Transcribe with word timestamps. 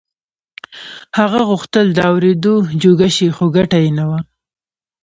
هغه 1.17 1.39
غوښتل 1.49 1.85
د 1.93 1.99
اورېدو 2.11 2.55
جوګه 2.83 3.09
شي 3.15 3.27
خو 3.35 3.45
ګټه 3.57 3.77
يې 3.83 3.91
نه 3.97 4.05
وه. 4.09 4.19